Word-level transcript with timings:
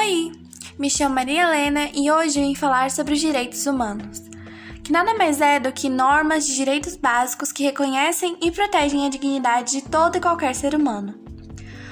Oi, 0.00 0.30
me 0.78 0.88
chamo 0.88 1.16
Maria 1.16 1.42
Helena 1.42 1.90
e 1.92 2.08
hoje 2.08 2.38
vim 2.40 2.54
falar 2.54 2.88
sobre 2.88 3.14
os 3.14 3.20
direitos 3.20 3.66
humanos, 3.66 4.22
que 4.84 4.92
nada 4.92 5.12
mais 5.14 5.40
é 5.40 5.58
do 5.58 5.72
que 5.72 5.88
normas 5.88 6.46
de 6.46 6.54
direitos 6.54 6.94
básicos 6.94 7.50
que 7.50 7.64
reconhecem 7.64 8.36
e 8.40 8.48
protegem 8.52 9.04
a 9.04 9.10
dignidade 9.10 9.72
de 9.72 9.82
todo 9.82 10.14
e 10.14 10.20
qualquer 10.20 10.54
ser 10.54 10.72
humano. 10.72 11.18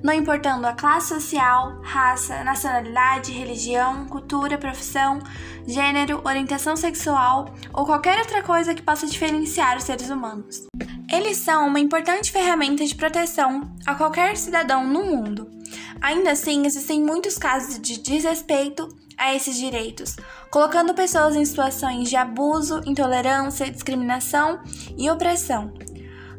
Não 0.00 0.12
importando 0.12 0.64
a 0.68 0.74
classe 0.74 1.12
social, 1.12 1.80
raça, 1.82 2.44
nacionalidade, 2.44 3.32
religião, 3.32 4.06
cultura, 4.06 4.56
profissão, 4.56 5.18
gênero, 5.66 6.22
orientação 6.24 6.76
sexual 6.76 7.52
ou 7.74 7.84
qualquer 7.84 8.20
outra 8.20 8.44
coisa 8.44 8.76
que 8.76 8.82
possa 8.82 9.08
diferenciar 9.08 9.76
os 9.76 9.82
seres 9.82 10.08
humanos. 10.08 10.68
Eles 11.12 11.38
são 11.38 11.66
uma 11.66 11.80
importante 11.80 12.30
ferramenta 12.30 12.84
de 12.84 12.94
proteção 12.94 13.62
a 13.84 13.96
qualquer 13.96 14.36
cidadão 14.36 14.86
no 14.86 15.04
mundo 15.04 15.57
Ainda 16.00 16.32
assim, 16.32 16.64
existem 16.66 17.02
muitos 17.02 17.38
casos 17.38 17.80
de 17.80 17.98
desrespeito 17.98 18.88
a 19.16 19.34
esses 19.34 19.56
direitos, 19.56 20.16
colocando 20.50 20.94
pessoas 20.94 21.34
em 21.34 21.44
situações 21.44 22.08
de 22.08 22.16
abuso, 22.16 22.80
intolerância, 22.86 23.70
discriminação 23.70 24.60
e 24.96 25.10
opressão. 25.10 25.72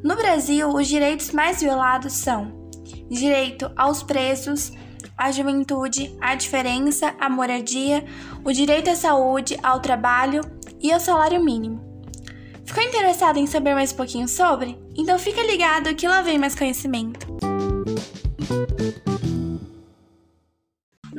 No 0.01 0.15
Brasil, 0.15 0.69
os 0.69 0.87
direitos 0.87 1.31
mais 1.31 1.61
violados 1.61 2.13
são 2.13 2.57
direito 3.09 3.69
aos 3.75 4.01
presos, 4.01 4.71
à 5.17 5.31
juventude, 5.31 6.15
à 6.21 6.35
diferença, 6.35 7.13
à 7.19 7.29
moradia, 7.29 8.05
o 8.45 8.51
direito 8.53 8.89
à 8.89 8.95
saúde, 8.95 9.59
ao 9.61 9.81
trabalho 9.81 10.41
e 10.79 10.91
ao 10.93 10.99
salário 10.99 11.43
mínimo. 11.43 11.89
Ficou 12.63 12.83
interessado 12.83 13.37
em 13.37 13.47
saber 13.47 13.73
mais 13.73 13.91
um 13.91 13.95
pouquinho 13.97 14.27
sobre? 14.27 14.77
Então 14.95 15.19
fica 15.19 15.41
ligado 15.41 15.93
que 15.95 16.07
lá 16.07 16.21
vem 16.21 16.37
mais 16.37 16.55
conhecimento. 16.55 17.27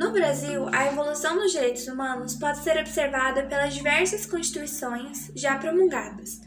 No 0.01 0.11
Brasil, 0.11 0.67
a 0.73 0.87
evolução 0.87 1.37
dos 1.37 1.51
direitos 1.51 1.87
humanos 1.87 2.33
pode 2.33 2.63
ser 2.63 2.75
observada 2.79 3.43
pelas 3.43 3.71
diversas 3.71 4.25
constituições 4.25 5.31
já 5.35 5.59
promulgadas. 5.59 6.41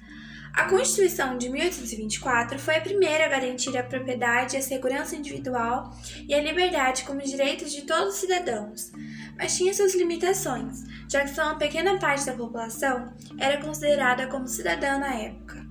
A 0.53 0.65
Constituição 0.65 1.39
de 1.39 1.49
1824 1.49 2.59
foi 2.59 2.75
a 2.75 2.81
primeira 2.81 3.27
a 3.27 3.29
garantir 3.29 3.79
a 3.79 3.85
propriedade, 3.85 4.57
a 4.57 4.61
segurança 4.61 5.15
individual 5.15 5.97
e 6.29 6.35
a 6.35 6.43
liberdade 6.43 7.05
como 7.05 7.23
direitos 7.23 7.71
de 7.71 7.83
todos 7.83 8.15
os 8.15 8.21
cidadãos, 8.21 8.91
mas 9.37 9.57
tinha 9.57 9.73
suas 9.73 9.95
limitações, 9.95 10.83
já 11.09 11.21
que 11.21 11.31
só 11.31 11.45
uma 11.45 11.59
pequena 11.59 11.97
parte 11.97 12.27
da 12.27 12.33
população 12.33 13.15
era 13.39 13.63
considerada 13.63 14.27
como 14.27 14.49
cidadã 14.49 14.99
na 14.99 15.15
época. 15.15 15.65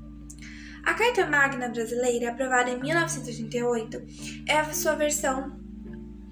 A 0.85 0.93
Carta 0.93 1.25
Magna 1.25 1.67
Brasileira, 1.67 2.31
aprovada 2.31 2.69
em 2.69 2.79
1938, 2.79 4.01
é 4.47 4.57
a 4.57 4.73
sua 4.73 4.95
versão 4.95 5.61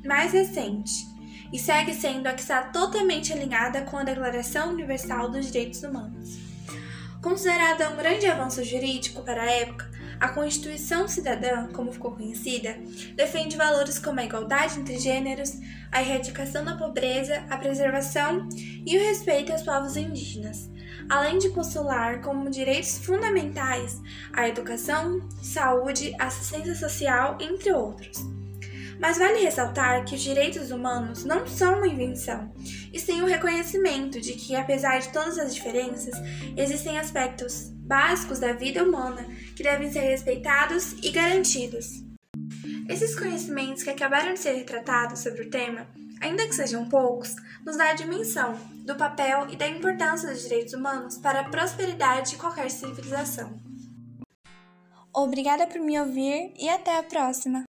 mais 0.05 0.31
recente 0.31 1.10
e 1.51 1.59
segue 1.59 1.93
sendo 1.93 2.27
a 2.27 2.33
que 2.33 2.41
está 2.41 2.63
totalmente 2.63 3.33
alinhada 3.33 3.81
com 3.81 3.97
a 3.97 4.03
Declaração 4.03 4.69
Universal 4.69 5.29
dos 5.29 5.47
Direitos 5.47 5.83
Humanos. 5.83 6.37
Considerada 7.21 7.89
um 7.89 7.97
grande 7.97 8.25
avanço 8.25 8.63
jurídico 8.63 9.21
para 9.21 9.43
a 9.43 9.51
época, 9.51 9.91
a 10.19 10.29
Constituição 10.29 11.07
Cidadã, 11.07 11.67
como 11.73 11.91
ficou 11.91 12.11
conhecida, 12.11 12.77
defende 13.15 13.57
valores 13.57 13.99
como 13.99 14.19
a 14.19 14.23
igualdade 14.23 14.79
entre 14.79 14.99
gêneros, 14.99 15.51
a 15.91 16.01
erradicação 16.01 16.63
da 16.63 16.75
pobreza, 16.75 17.43
a 17.49 17.57
preservação 17.57 18.47
e 18.55 18.97
o 18.97 19.01
respeito 19.01 19.51
aos 19.51 19.63
povos 19.63 19.97
indígenas, 19.97 20.69
além 21.09 21.37
de 21.37 21.49
postular 21.49 22.21
como 22.21 22.49
direitos 22.49 22.99
fundamentais 22.99 23.99
a 24.31 24.47
educação, 24.47 25.27
saúde, 25.41 26.15
assistência 26.19 26.75
social, 26.75 27.37
entre 27.39 27.71
outros. 27.71 28.40
Mas 29.01 29.17
vale 29.17 29.39
ressaltar 29.39 30.05
que 30.05 30.13
os 30.13 30.21
direitos 30.21 30.69
humanos 30.69 31.25
não 31.25 31.47
são 31.47 31.77
uma 31.77 31.87
invenção, 31.87 32.53
e 32.93 32.99
sim 32.99 33.23
o 33.23 33.25
reconhecimento 33.25 34.21
de 34.21 34.33
que, 34.33 34.55
apesar 34.55 34.99
de 34.99 35.09
todas 35.09 35.39
as 35.39 35.55
diferenças, 35.55 36.13
existem 36.55 36.99
aspectos 36.99 37.71
básicos 37.71 38.37
da 38.37 38.53
vida 38.53 38.83
humana 38.83 39.25
que 39.55 39.63
devem 39.63 39.91
ser 39.91 40.01
respeitados 40.01 40.93
e 41.01 41.09
garantidos. 41.09 42.03
Esses 42.87 43.17
conhecimentos 43.17 43.81
que 43.81 43.89
acabaram 43.89 44.35
de 44.35 44.39
ser 44.39 44.53
retratados 44.53 45.19
sobre 45.19 45.43
o 45.45 45.49
tema, 45.49 45.87
ainda 46.21 46.45
que 46.45 46.53
sejam 46.53 46.87
poucos, 46.87 47.35
nos 47.65 47.77
dá 47.77 47.89
a 47.89 47.95
dimensão 47.95 48.55
do 48.85 48.95
papel 48.95 49.47
e 49.49 49.55
da 49.55 49.67
importância 49.67 50.29
dos 50.29 50.43
direitos 50.43 50.75
humanos 50.75 51.17
para 51.17 51.39
a 51.39 51.49
prosperidade 51.49 52.31
de 52.31 52.37
qualquer 52.37 52.69
civilização. 52.69 53.59
Obrigada 55.11 55.65
por 55.65 55.81
me 55.81 55.99
ouvir 55.99 56.53
e 56.57 56.69
até 56.69 56.99
a 56.99 57.03
próxima! 57.03 57.70